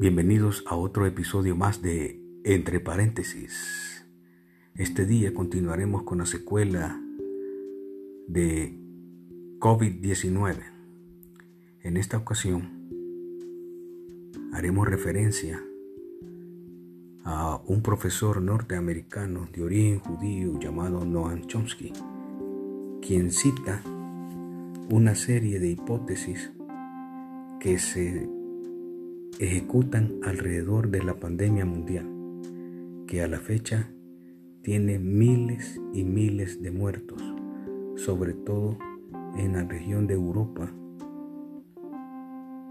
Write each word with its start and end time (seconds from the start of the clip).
Bienvenidos 0.00 0.62
a 0.68 0.76
otro 0.76 1.06
episodio 1.06 1.56
más 1.56 1.82
de 1.82 2.22
Entre 2.44 2.78
paréntesis. 2.78 4.06
Este 4.76 5.04
día 5.04 5.34
continuaremos 5.34 6.04
con 6.04 6.18
la 6.18 6.26
secuela 6.26 7.02
de 8.28 8.78
COVID-19. 9.58 10.54
En 11.82 11.96
esta 11.96 12.16
ocasión 12.16 12.88
haremos 14.52 14.86
referencia 14.86 15.60
a 17.24 17.60
un 17.66 17.82
profesor 17.82 18.40
norteamericano 18.40 19.48
de 19.52 19.64
origen 19.64 19.98
judío 19.98 20.60
llamado 20.60 21.04
Noam 21.04 21.44
Chomsky, 21.48 21.92
quien 23.02 23.32
cita 23.32 23.82
una 24.90 25.16
serie 25.16 25.58
de 25.58 25.70
hipótesis 25.70 26.52
que 27.58 27.80
se 27.80 28.37
ejecutan 29.38 30.18
alrededor 30.22 30.90
de 30.90 31.02
la 31.02 31.14
pandemia 31.14 31.64
mundial, 31.64 32.06
que 33.06 33.22
a 33.22 33.28
la 33.28 33.38
fecha 33.38 33.90
tiene 34.62 34.98
miles 34.98 35.80
y 35.92 36.04
miles 36.04 36.60
de 36.60 36.70
muertos, 36.70 37.22
sobre 37.96 38.34
todo 38.34 38.78
en 39.36 39.52
la 39.52 39.64
región 39.64 40.06
de 40.06 40.14
Europa 40.14 40.72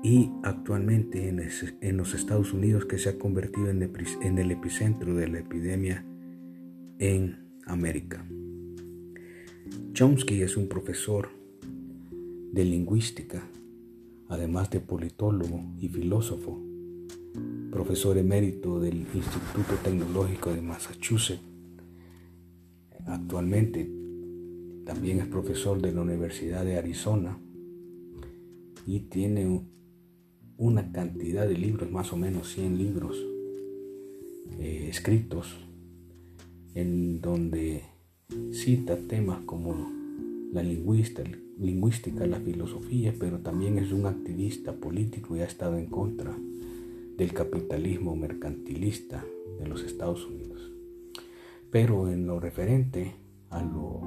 y 0.03 0.31
actualmente 0.43 1.27
en, 1.27 1.97
los 1.97 2.13
Estados 2.13 2.53
Unidos 2.53 2.85
que 2.85 2.97
se 2.97 3.09
ha 3.09 3.17
convertido 3.17 3.69
en 3.69 4.37
el 4.37 4.51
epicentro 4.51 5.15
de 5.15 5.27
la 5.27 5.39
epidemia 5.39 6.05
en 6.99 7.47
América. 7.65 8.25
Chomsky 9.93 10.41
es 10.41 10.57
un 10.57 10.67
profesor 10.67 11.29
de 12.51 12.63
lingüística 12.63 13.43
además 14.29 14.69
de 14.69 14.79
politólogo 14.79 15.61
y 15.79 15.87
filósofo, 15.87 16.61
profesor 17.71 18.17
emérito 18.17 18.79
del 18.79 19.05
Instituto 19.13 19.75
Tecnológico 19.83 20.51
de 20.51 20.61
Massachusetts. 20.61 21.41
Actualmente 23.05 23.89
también 24.85 25.19
es 25.19 25.27
profesor 25.27 25.81
de 25.81 25.91
la 25.91 26.01
Universidad 26.01 26.65
de 26.65 26.77
Arizona 26.77 27.37
y 28.85 29.01
tiene 29.01 29.61
una 30.57 30.91
cantidad 30.91 31.47
de 31.47 31.57
libros, 31.57 31.91
más 31.91 32.11
o 32.13 32.17
menos 32.17 32.51
100 32.53 32.77
libros 32.77 33.17
eh, 34.59 34.87
escritos, 34.89 35.55
en 36.73 37.21
donde 37.21 37.83
cita 38.51 38.97
temas 39.07 39.39
como 39.45 39.96
la 40.51 40.63
lingüística, 40.63 42.25
la 42.25 42.39
filosofía, 42.39 43.13
pero 43.19 43.39
también 43.39 43.77
es 43.77 43.91
un 43.91 44.05
activista 44.05 44.73
político 44.73 45.35
y 45.35 45.41
ha 45.41 45.45
estado 45.45 45.77
en 45.77 45.87
contra 45.87 46.35
del 47.17 47.33
capitalismo 47.33 48.15
mercantilista 48.15 49.25
de 49.59 49.67
los 49.67 49.83
Estados 49.83 50.25
Unidos. 50.25 50.71
Pero 51.71 52.09
en 52.09 52.27
lo 52.27 52.39
referente 52.39 53.15
a 53.49 53.61
lo 53.61 54.01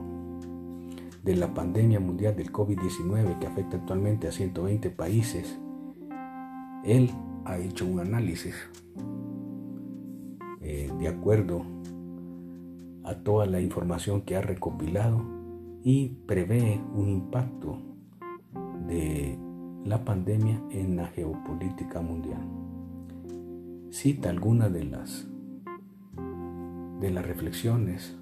de 1.23 1.37
la 1.37 1.53
pandemia 1.53 2.01
mundial 2.01 2.35
del 2.35 2.51
COVID-19 2.51 3.39
que 3.39 3.47
afecta 3.47 3.77
actualmente 3.77 4.29
a 4.29 4.33
120 4.33 4.91
países, 4.91 5.59
él 6.85 7.11
ha 7.45 7.59
hecho 7.59 7.87
un 7.87 8.01
análisis 8.01 8.55
eh, 10.63 10.91
de 10.99 11.09
acuerdo 11.09 11.63
a 13.05 13.15
toda 13.17 13.45
la 13.47 13.61
información 13.61 14.23
que 14.23 14.37
ha 14.37 14.41
recopilado 14.41 15.40
y 15.83 16.09
prevé 16.27 16.81
un 16.95 17.09
impacto 17.09 17.79
de 18.87 19.39
la 19.85 20.05
pandemia 20.05 20.63
en 20.71 20.97
la 20.97 21.07
geopolítica 21.07 22.01
mundial. 22.01 22.43
Cita 23.91 24.31
algunas 24.31 24.73
de 24.73 24.85
las 24.85 25.27
de 27.01 27.11
las 27.11 27.27
reflexiones 27.27 28.15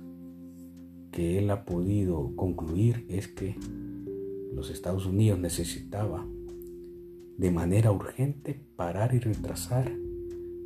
que 1.10 1.38
él 1.38 1.50
ha 1.50 1.64
podido 1.64 2.36
concluir 2.36 3.04
es 3.08 3.26
que 3.26 3.56
los 4.54 4.70
Estados 4.70 5.04
Unidos 5.06 5.40
necesitaba 5.40 6.24
de 7.36 7.50
manera 7.50 7.90
urgente 7.90 8.60
parar 8.76 9.14
y 9.14 9.18
retrasar 9.18 9.92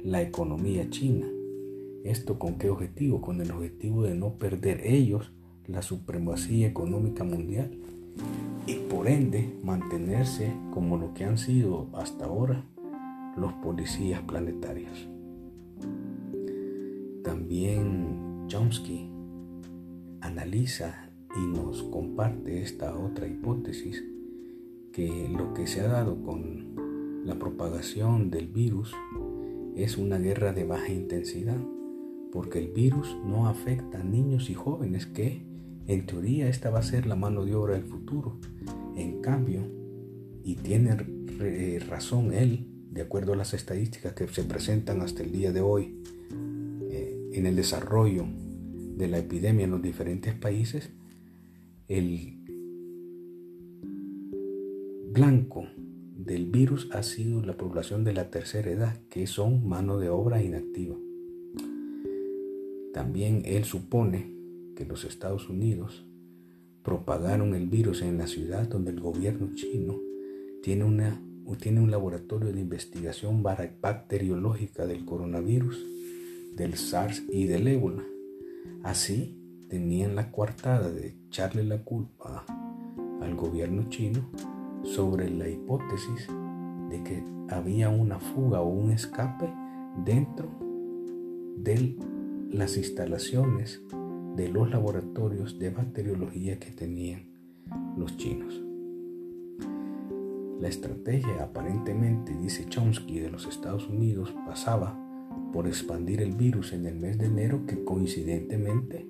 la 0.04 0.20
economía 0.20 0.91
china. 0.91 1.26
¿Esto 2.04 2.38
con 2.38 2.59
qué 2.59 2.69
objetivo? 2.69 3.22
Con 3.22 3.41
el 3.41 3.50
objetivo 3.50 4.03
de 4.03 4.14
no 4.14 4.36
perder 4.36 4.80
ellos 4.84 5.32
la 5.66 5.82
supremacía 5.82 6.68
económica 6.68 7.24
mundial 7.24 7.70
y 8.66 8.74
por 8.74 9.08
ende 9.08 9.58
mantenerse 9.62 10.52
como 10.72 10.96
lo 10.96 11.14
que 11.14 11.24
han 11.24 11.38
sido 11.38 11.88
hasta 11.94 12.26
ahora 12.26 12.64
los 13.36 13.52
policías 13.54 14.22
planetarios. 14.22 15.08
También 17.24 18.46
Chomsky 18.48 19.10
analiza 20.20 21.10
y 21.36 21.46
nos 21.46 21.82
comparte 21.84 22.62
esta 22.62 22.96
otra 22.96 23.26
hipótesis 23.26 24.04
que 24.92 25.28
lo 25.28 25.54
que 25.54 25.66
se 25.66 25.80
ha 25.80 25.88
dado 25.88 26.22
con 26.22 27.22
la 27.24 27.38
propagación 27.38 28.30
del 28.30 28.48
virus 28.48 28.92
es 29.76 29.96
una 29.96 30.18
guerra 30.18 30.52
de 30.52 30.64
baja 30.64 30.92
intensidad, 30.92 31.58
porque 32.30 32.58
el 32.58 32.68
virus 32.68 33.16
no 33.24 33.48
afecta 33.48 34.00
a 34.00 34.04
niños 34.04 34.50
y 34.50 34.54
jóvenes 34.54 35.06
que 35.06 35.42
en 35.87 36.06
teoría 36.06 36.48
esta 36.48 36.70
va 36.70 36.81
a 36.81 36.82
ser 36.82 37.06
la 37.06 37.16
mano 37.16 37.44
de 37.44 37.54
obra 37.54 37.75
del 37.75 37.84
futuro. 37.84 38.38
En 38.97 39.20
cambio, 39.20 39.62
y 40.44 40.56
tiene 40.56 40.97
razón 41.88 42.32
él, 42.32 42.66
de 42.91 43.03
acuerdo 43.03 43.32
a 43.32 43.37
las 43.37 43.54
estadísticas 43.54 44.12
que 44.12 44.28
se 44.28 44.44
presentan 44.44 45.00
hasta 45.00 45.22
el 45.22 45.32
día 45.32 45.53
de 45.53 45.60
hoy 45.60 46.03
eh, 46.91 47.31
en 47.32 47.47
el 47.47 47.56
desarrollo 47.56 48.26
de 48.97 49.09
la 49.09 49.19
epidemia 49.19 49.65
en 49.65 49.71
los 49.71 49.82
diferentes 49.82 50.34
países, 50.34 50.91
el 51.88 52.38
blanco 55.12 55.66
del 56.16 56.47
virus 56.47 56.88
ha 56.92 57.03
sido 57.03 57.42
la 57.42 57.56
población 57.56 58.04
de 58.04 58.12
la 58.12 58.31
tercera 58.31 58.71
edad, 58.71 58.97
que 59.09 59.26
son 59.26 59.66
mano 59.66 59.98
de 59.98 60.09
obra 60.09 60.42
inactiva. 60.42 60.97
También 62.92 63.42
él 63.44 63.65
supone 63.65 64.41
que 64.75 64.84
los 64.84 65.05
Estados 65.05 65.49
Unidos 65.49 66.05
propagaron 66.83 67.55
el 67.55 67.69
virus 67.69 68.03
en 68.03 68.19
la 68.19 68.27
ciudad 68.27 68.69
donde 68.69 68.91
el 68.91 69.00
gobierno 69.00 69.55
chino 69.55 69.99
tiene, 70.62 70.84
una, 70.84 71.22
tiene 71.59 71.81
un 71.81 71.91
laboratorio 71.91 72.53
de 72.53 72.60
investigación 72.60 73.43
bacteriológica 73.43 74.87
del 74.87 75.05
coronavirus, 75.05 75.84
del 76.56 76.77
SARS 76.77 77.22
y 77.31 77.47
del 77.47 77.69
ébola. 77.69 78.03
Así 78.83 79.38
tenían 79.69 80.16
la 80.16 80.31
coartada 80.31 80.91
de 80.91 81.16
echarle 81.28 81.65
la 81.65 81.83
culpa 81.83 82.44
al 83.21 83.34
gobierno 83.37 83.89
chino 83.89 84.28
sobre 84.83 85.31
la 85.31 85.49
hipótesis 85.49 86.28
de 86.91 87.03
que 87.04 87.25
había 87.49 87.89
una 87.89 88.19
fuga 88.19 88.60
o 88.60 88.69
un 88.69 88.91
escape 88.91 89.53
dentro 90.04 90.50
de 91.56 91.97
las 92.50 92.77
instalaciones 92.77 93.81
de 94.37 94.48
los 94.48 94.70
laboratorios 94.70 95.59
de 95.59 95.70
bacteriología 95.70 96.59
que 96.59 96.70
tenían 96.70 97.22
los 97.97 98.16
chinos. 98.16 98.62
La 100.60 100.69
estrategia 100.69 101.43
aparentemente, 101.43 102.37
dice 102.37 102.66
Chomsky, 102.69 103.19
de 103.19 103.31
los 103.31 103.47
Estados 103.47 103.88
Unidos 103.88 104.34
pasaba 104.47 104.97
por 105.53 105.66
expandir 105.66 106.22
el 106.22 106.32
virus 106.32 106.72
en 106.72 106.87
el 106.87 106.94
mes 106.94 107.19
de 107.19 107.26
enero 107.26 107.66
que 107.66 107.82
coincidentemente 107.84 109.06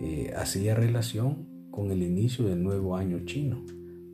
eh, 0.00 0.32
hacía 0.36 0.74
relación 0.74 1.46
con 1.70 1.90
el 1.90 2.02
inicio 2.02 2.46
del 2.46 2.62
nuevo 2.62 2.96
año 2.96 3.24
chino 3.24 3.64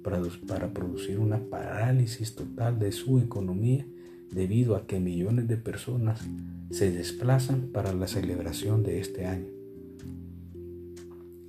para, 0.03 0.21
para 0.49 0.73
producir 0.73 1.19
una 1.19 1.39
parálisis 1.39 2.35
total 2.35 2.79
de 2.79 2.91
su 2.93 3.19
economía 3.19 3.87
debido 4.31 4.77
a 4.77 4.87
que 4.87 4.99
millones 4.99 5.47
de 5.47 5.57
personas 5.57 6.27
se 6.71 6.91
desplazan 6.91 7.69
para 7.73 7.93
la 7.93 8.09
celebración 8.09 8.83
de 8.83 8.99
este 8.99 9.27
año. 9.27 9.54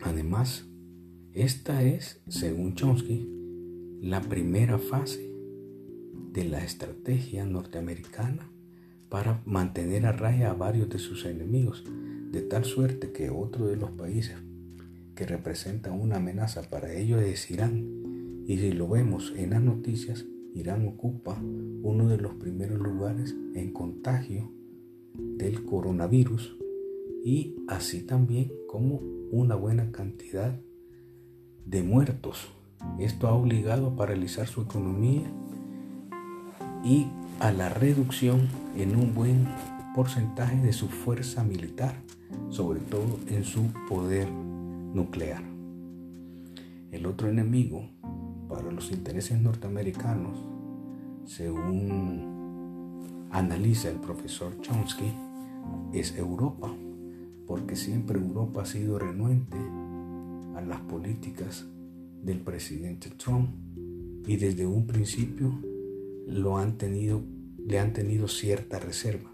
Además, 0.06 0.68
esta 1.34 1.82
es, 1.82 2.22
según 2.28 2.76
Chomsky, 2.76 3.28
la 4.02 4.22
primera 4.22 4.78
fase 4.78 5.34
de 6.32 6.46
la 6.46 6.64
estrategia 6.64 7.44
norteamericana 7.44 8.48
para 9.10 9.42
mantener 9.46 10.06
a 10.06 10.12
raya 10.12 10.52
a 10.52 10.54
varios 10.54 10.90
de 10.90 11.00
sus 11.00 11.26
enemigos, 11.26 11.84
de 12.32 12.42
tal 12.44 12.66
suerte 12.66 13.14
que 13.14 13.32
otro 13.32 13.66
de 13.66 13.78
los 13.78 13.90
países 13.92 14.36
que 15.16 15.26
representa 15.26 15.92
una 15.92 16.18
amenaza 16.18 16.70
para 16.70 16.94
ellos 16.94 17.24
es 17.24 17.50
Irán. 17.50 18.44
Y 18.46 18.60
si 18.60 18.74
lo 18.74 18.88
vemos 18.88 19.34
en 19.36 19.50
las 19.50 19.64
noticias, 19.64 20.24
Irán 20.54 20.88
ocupa 20.88 21.42
uno 21.42 22.10
de 22.10 22.18
los 22.18 22.36
primeros 22.36 22.80
lugares 22.80 23.36
en 23.56 23.74
contagio 23.74 24.52
del 25.16 25.66
coronavirus 25.66 26.58
y 27.26 27.56
así 27.68 28.04
también 28.04 28.52
como 28.70 29.02
una 29.32 29.56
buena 29.56 29.92
cantidad 29.92 30.62
de 31.66 31.82
muertos. 31.82 32.50
Esto 33.00 33.28
ha 33.28 33.34
obligado 33.34 33.88
a 33.88 33.96
paralizar 33.96 34.46
su 34.46 34.62
economía 34.62 35.24
y 36.84 37.08
a 37.40 37.52
la 37.52 37.70
reducción 37.70 38.48
en 38.78 38.96
un 38.96 39.16
buen 39.16 39.48
porcentaje 39.96 40.58
de 40.58 40.72
su 40.72 40.88
fuerza 40.88 41.44
militar, 41.44 41.96
sobre 42.52 42.80
todo 42.82 43.20
en 43.28 43.44
su 43.44 43.74
poder 43.90 44.30
nuclear. 44.30 45.42
El 46.92 47.08
otro 47.08 47.28
enemigo 47.28 47.90
para 48.48 48.72
los 48.72 48.92
intereses 48.92 49.42
norteamericanos, 49.42 50.38
según 51.26 52.36
analiza 53.32 53.90
el 53.90 53.96
profesor 53.96 54.62
Chomsky, 54.62 55.12
es 55.92 56.16
Europa, 56.16 56.72
porque 57.48 57.76
siempre 57.76 58.20
Europa 58.20 58.64
ha 58.64 58.66
sido 58.66 58.98
renuente 59.00 59.58
a 60.56 60.62
las 60.62 60.80
políticas 60.82 61.66
del 62.24 62.40
presidente 62.40 63.10
Trump 63.12 63.50
y 64.28 64.38
desde 64.38 64.66
un 64.66 64.88
principio 64.88 65.60
lo 66.28 66.58
han 66.58 66.78
tenido, 66.78 67.22
le 67.66 67.80
han 67.80 67.94
tenido 67.94 68.28
cierta 68.28 68.80
reserva. 68.80 69.32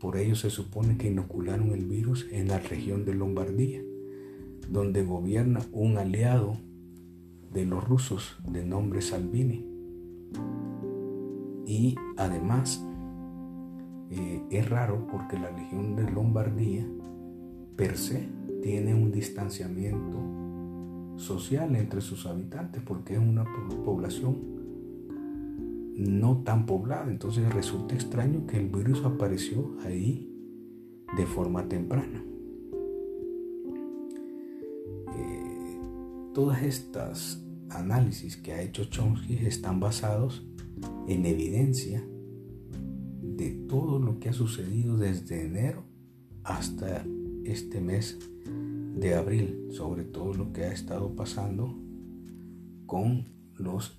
Por 0.00 0.16
ello 0.16 0.34
se 0.34 0.50
supone 0.50 0.96
que 0.96 1.08
inocularon 1.08 1.70
el 1.70 1.84
virus 1.84 2.26
en 2.30 2.48
la 2.48 2.58
región 2.58 3.04
de 3.04 3.14
Lombardía, 3.14 3.82
donde 4.70 5.04
gobierna 5.04 5.60
un 5.72 5.98
aliado 5.98 6.56
de 7.52 7.64
los 7.64 7.86
rusos 7.86 8.36
de 8.48 8.64
nombre 8.64 9.00
Salvini. 9.00 9.64
Y 11.66 11.96
además 12.16 12.84
eh, 14.10 14.42
es 14.50 14.68
raro 14.68 15.06
porque 15.10 15.38
la 15.38 15.50
región 15.50 15.96
de 15.96 16.10
Lombardía 16.10 16.86
per 17.78 17.96
se 17.96 18.28
tiene 18.60 18.92
un 18.92 19.12
distanciamiento 19.12 21.16
social 21.16 21.76
entre 21.76 22.00
sus 22.00 22.26
habitantes 22.26 22.82
porque 22.84 23.14
es 23.14 23.20
una 23.20 23.44
población 23.84 24.36
no 25.96 26.42
tan 26.42 26.66
poblada. 26.66 27.08
Entonces 27.08 27.54
resulta 27.54 27.94
extraño 27.94 28.46
que 28.46 28.58
el 28.58 28.68
virus 28.68 29.04
apareció 29.04 29.76
ahí 29.84 30.28
de 31.16 31.24
forma 31.24 31.68
temprana. 31.68 32.24
Eh, 35.16 35.80
todas 36.34 36.64
estas 36.64 37.46
análisis 37.70 38.36
que 38.36 38.54
ha 38.54 38.60
hecho 38.60 38.86
Chomsky 38.86 39.36
están 39.46 39.78
basados 39.78 40.44
en 41.06 41.26
evidencia 41.26 42.04
de 43.22 43.50
todo 43.68 44.00
lo 44.00 44.18
que 44.18 44.30
ha 44.30 44.32
sucedido 44.32 44.96
desde 44.96 45.46
enero 45.46 45.84
hasta 46.42 47.04
este 47.50 47.80
mes 47.80 48.18
de 48.94 49.14
abril, 49.14 49.68
sobre 49.70 50.04
todo 50.04 50.34
lo 50.34 50.52
que 50.52 50.64
ha 50.64 50.72
estado 50.72 51.14
pasando 51.14 51.78
con 52.86 53.26
los 53.56 53.96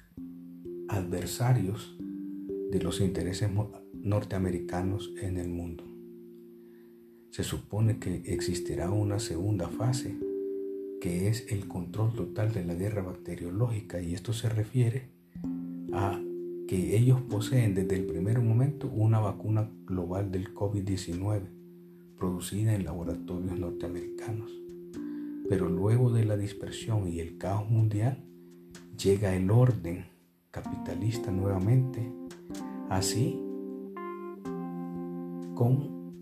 adversarios 0.87 1.97
de 2.71 2.81
los 2.81 3.01
intereses 3.01 3.49
norteamericanos 3.93 5.13
en 5.21 5.37
el 5.37 5.49
mundo. 5.49 5.85
Se 7.31 7.43
supone 7.43 7.99
que 7.99 8.23
existirá 8.25 8.89
una 8.89 9.19
segunda 9.19 9.67
fase, 9.67 10.17
que 11.01 11.27
es 11.27 11.51
el 11.51 11.67
control 11.67 12.13
total 12.13 12.51
de 12.51 12.65
la 12.65 12.73
guerra 12.73 13.01
bacteriológica, 13.01 14.01
y 14.01 14.13
esto 14.13 14.33
se 14.33 14.49
refiere 14.49 15.09
a 15.93 16.19
que 16.67 16.97
ellos 16.97 17.21
poseen 17.21 17.73
desde 17.73 17.95
el 17.95 18.05
primer 18.05 18.41
momento 18.41 18.89
una 18.89 19.19
vacuna 19.19 19.71
global 19.85 20.31
del 20.31 20.53
COVID-19 20.53 21.58
producida 22.19 22.75
en 22.75 22.83
laboratorios 22.83 23.57
norteamericanos. 23.57 24.51
Pero 25.47 25.69
luego 25.69 26.11
de 26.11 26.25
la 26.25 26.37
dispersión 26.37 27.07
y 27.07 27.19
el 27.19 27.37
caos 27.37 27.69
mundial, 27.69 28.23
llega 29.01 29.35
el 29.35 29.49
orden 29.49 30.05
capitalista 30.51 31.31
nuevamente, 31.31 32.11
así 32.89 33.41
con 35.55 36.13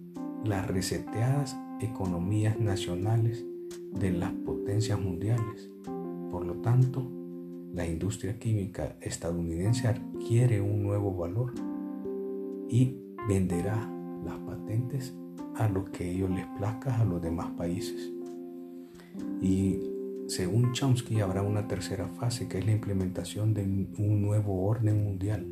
las 0.45 0.67
reseteadas 0.67 1.57
economías 1.81 2.59
nacionales 2.59 3.45
de 3.93 4.11
las 4.11 4.31
potencias 4.31 4.99
mundiales. 4.99 5.69
Por 6.31 6.45
lo 6.45 6.55
tanto, 6.61 7.11
la 7.73 7.85
industria 7.85 8.39
química 8.39 8.97
estadounidense 9.01 9.87
adquiere 9.87 10.61
un 10.61 10.83
nuevo 10.83 11.15
valor 11.15 11.53
y 12.69 12.97
venderá 13.27 13.91
las 14.23 14.37
patentes 14.39 15.13
a 15.55 15.67
lo 15.67 15.85
que 15.85 16.11
ellos 16.11 16.29
les 16.29 16.45
plazca 16.57 16.99
a 16.99 17.05
los 17.05 17.21
demás 17.21 17.49
países. 17.57 18.11
Y 19.41 19.79
según 20.27 20.73
Chomsky, 20.73 21.21
habrá 21.21 21.41
una 21.41 21.67
tercera 21.67 22.07
fase 22.07 22.47
que 22.47 22.59
es 22.59 22.65
la 22.65 22.73
implementación 22.73 23.53
de 23.53 23.63
un 23.63 24.21
nuevo 24.21 24.65
orden 24.65 25.03
mundial 25.03 25.45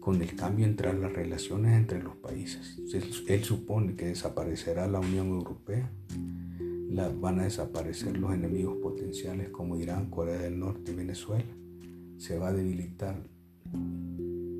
con 0.00 0.20
el 0.20 0.34
cambio 0.36 0.66
entre 0.66 0.92
las 0.92 1.12
relaciones 1.12 1.78
entre 1.78 2.02
los 2.02 2.16
países. 2.16 2.78
Él 3.26 3.44
supone 3.44 3.94
que 3.94 4.06
desaparecerá 4.06 4.86
la 4.86 5.00
Unión 5.00 5.28
Europea, 5.28 5.90
van 7.20 7.40
a 7.40 7.44
desaparecer 7.44 8.16
los 8.18 8.32
enemigos 8.32 8.76
potenciales 8.82 9.48
como 9.48 9.78
Irán, 9.78 10.10
Corea 10.10 10.38
del 10.38 10.58
Norte 10.58 10.92
y 10.92 10.94
Venezuela, 10.94 11.44
se 12.18 12.38
va 12.38 12.48
a 12.48 12.52
debilitar 12.52 13.16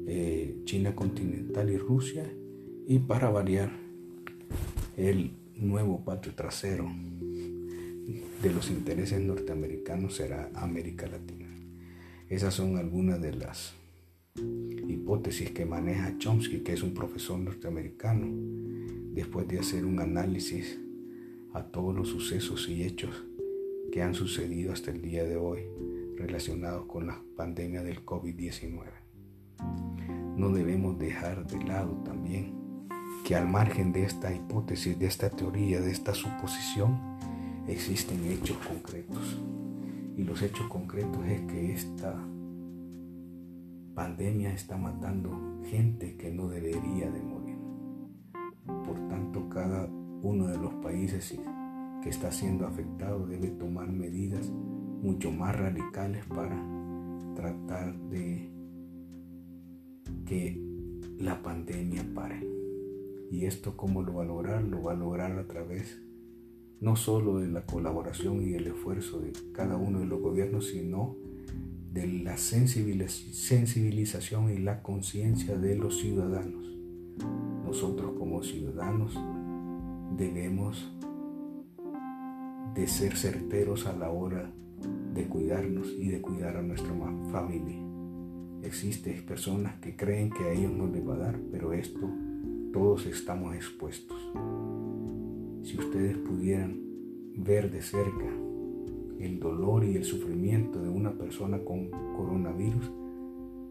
eh, 0.06 0.62
China 0.64 0.94
continental 0.94 1.70
y 1.70 1.76
Rusia 1.76 2.30
y 2.86 2.98
para 2.98 3.30
variar 3.30 3.83
el 4.96 5.32
nuevo 5.56 6.04
patio 6.04 6.34
trasero 6.34 6.88
de 8.42 8.52
los 8.52 8.70
intereses 8.70 9.20
norteamericanos 9.20 10.16
será 10.16 10.50
América 10.54 11.06
Latina. 11.06 11.48
Esas 12.28 12.54
son 12.54 12.76
algunas 12.76 13.20
de 13.20 13.34
las 13.34 13.74
hipótesis 14.36 15.50
que 15.50 15.64
maneja 15.64 16.16
Chomsky, 16.18 16.60
que 16.60 16.74
es 16.74 16.82
un 16.82 16.94
profesor 16.94 17.38
norteamericano, 17.38 18.26
después 19.12 19.48
de 19.48 19.58
hacer 19.58 19.84
un 19.84 20.00
análisis 20.00 20.78
a 21.54 21.64
todos 21.64 21.94
los 21.94 22.08
sucesos 22.08 22.68
y 22.68 22.84
hechos 22.84 23.24
que 23.92 24.02
han 24.02 24.14
sucedido 24.14 24.72
hasta 24.72 24.90
el 24.90 25.00
día 25.00 25.24
de 25.24 25.36
hoy 25.36 25.60
relacionados 26.16 26.86
con 26.86 27.06
la 27.06 27.22
pandemia 27.36 27.82
del 27.82 28.04
COVID-19. 28.04 28.84
No 30.36 30.50
debemos 30.50 30.98
dejar 30.98 31.46
de 31.46 31.64
lado 31.64 32.02
también 32.04 32.63
que 33.24 33.34
al 33.34 33.48
margen 33.48 33.90
de 33.90 34.04
esta 34.04 34.34
hipótesis, 34.34 34.98
de 34.98 35.06
esta 35.06 35.30
teoría, 35.30 35.80
de 35.80 35.90
esta 35.90 36.12
suposición, 36.12 37.00
existen 37.66 38.22
hechos 38.30 38.58
concretos. 38.58 39.40
Y 40.16 40.24
los 40.24 40.42
hechos 40.42 40.68
concretos 40.68 41.24
es 41.26 41.40
que 41.42 41.72
esta 41.72 42.14
pandemia 43.94 44.52
está 44.52 44.76
matando 44.76 45.62
gente 45.70 46.16
que 46.16 46.30
no 46.30 46.48
debería 46.48 47.10
de 47.10 47.22
morir. 47.22 47.56
Por 48.66 49.08
tanto, 49.08 49.48
cada 49.48 49.86
uno 49.86 50.46
de 50.46 50.58
los 50.58 50.74
países 50.74 51.34
que 52.02 52.10
está 52.10 52.30
siendo 52.30 52.66
afectado 52.66 53.26
debe 53.26 53.48
tomar 53.48 53.88
medidas 53.88 54.50
mucho 54.50 55.30
más 55.32 55.56
radicales 55.56 56.26
para 56.26 56.62
tratar 57.34 57.96
de 58.10 58.50
que 60.26 60.60
la 61.18 61.42
pandemia 61.42 62.04
pare. 62.14 62.63
¿Y 63.30 63.46
esto 63.46 63.76
cómo 63.76 64.02
lo 64.02 64.14
va 64.14 64.22
a 64.22 64.26
lograr? 64.26 64.62
Lo 64.62 64.82
va 64.82 64.92
a 64.92 64.96
lograr 64.96 65.38
a 65.38 65.46
través 65.46 66.00
no 66.80 66.96
solo 66.96 67.38
de 67.38 67.48
la 67.48 67.64
colaboración 67.64 68.42
y 68.42 68.54
el 68.54 68.66
esfuerzo 68.66 69.20
de 69.20 69.32
cada 69.52 69.76
uno 69.76 70.00
de 70.00 70.06
los 70.06 70.20
gobiernos, 70.20 70.68
sino 70.68 71.16
de 71.92 72.06
la 72.06 72.36
sensibilización 72.36 74.50
y 74.50 74.58
la 74.58 74.82
conciencia 74.82 75.56
de 75.56 75.76
los 75.76 76.00
ciudadanos. 76.00 76.66
Nosotros 77.64 78.12
como 78.18 78.42
ciudadanos 78.42 79.16
debemos 80.16 80.92
de 82.74 82.86
ser 82.86 83.16
certeros 83.16 83.86
a 83.86 83.96
la 83.96 84.10
hora 84.10 84.52
de 85.14 85.28
cuidarnos 85.28 85.94
y 85.96 86.08
de 86.08 86.20
cuidar 86.20 86.56
a 86.56 86.62
nuestra 86.62 86.92
familia. 87.30 87.80
Existen 88.62 89.24
personas 89.24 89.76
que 89.80 89.96
creen 89.96 90.30
que 90.30 90.44
a 90.44 90.52
ellos 90.52 90.72
no 90.72 90.88
les 90.88 91.06
va 91.06 91.14
a 91.14 91.18
dar, 91.18 91.38
pero 91.52 91.72
esto 91.72 92.10
todos 92.74 93.06
estamos 93.06 93.54
expuestos. 93.54 94.18
Si 95.62 95.78
ustedes 95.78 96.18
pudieran 96.18 96.76
ver 97.36 97.70
de 97.70 97.80
cerca 97.80 98.28
el 99.20 99.38
dolor 99.38 99.84
y 99.84 99.94
el 99.94 100.02
sufrimiento 100.02 100.82
de 100.82 100.88
una 100.88 101.16
persona 101.16 101.62
con 101.64 101.88
coronavirus, 102.16 102.90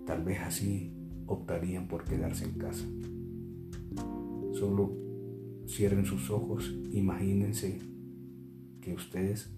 tal 0.06 0.24
vez 0.24 0.40
así 0.40 0.94
optarían 1.28 1.90
por 1.90 2.06
quedarse 2.06 2.46
en 2.46 2.54
casa. 2.54 2.86
Solo 4.54 4.94
cierren 5.68 6.06
sus 6.06 6.30
ojos, 6.30 6.74
imagínense 6.94 7.80
que 8.80 8.94
ustedes 8.94 9.54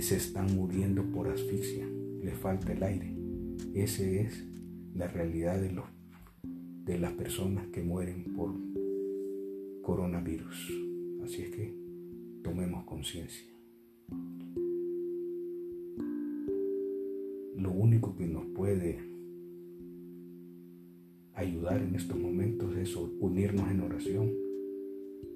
se 0.00 0.16
están 0.16 0.56
muriendo 0.56 1.02
por 1.02 1.28
asfixia, 1.28 1.86
les 2.22 2.34
falta 2.34 2.72
el 2.72 2.82
aire. 2.82 3.14
Esa 3.74 4.04
es 4.04 4.42
la 4.94 5.06
realidad 5.06 5.60
de, 5.60 5.72
los, 5.72 5.84
de 6.86 6.98
las 7.00 7.12
personas 7.14 7.66
que 7.68 7.82
mueren 7.82 8.22
por 8.36 8.52
coronavirus. 9.82 10.72
Así 11.24 11.42
es 11.42 11.50
que 11.50 11.74
tomemos 12.42 12.84
conciencia. 12.84 13.44
Lo 17.56 17.72
único 17.72 18.14
que 18.16 18.26
nos 18.26 18.46
puede 18.46 19.00
ayudar 21.34 21.82
en 21.82 21.96
estos 21.96 22.16
momentos 22.16 22.76
es 22.76 22.94
unirnos 22.94 23.68
en 23.68 23.80
oración 23.80 24.32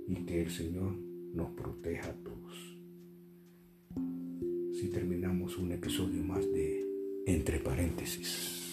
y 0.06 0.14
que 0.26 0.42
el 0.42 0.50
Señor 0.50 0.94
nos 1.34 1.50
proteja 1.50 2.10
a 2.10 2.14
todos. 2.14 2.76
Si 4.72 4.88
terminamos 4.88 5.58
un 5.58 5.72
episodio 5.72 6.22
más 6.22 6.44
de 6.52 6.86
Entre 7.26 7.58
paréntesis. 7.58 8.69